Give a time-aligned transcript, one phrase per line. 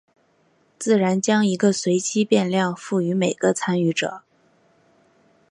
[0.79, 4.23] 自然将一个随机变量赋予每个参与者。